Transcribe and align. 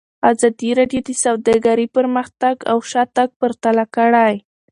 ازادي 0.29 0.69
راډیو 0.79 1.01
د 1.07 1.11
سوداګري 1.23 1.85
پرمختګ 1.97 2.55
او 2.71 2.77
شاتګ 2.91 3.29
پرتله 3.41 3.85
کړی. 3.95 4.33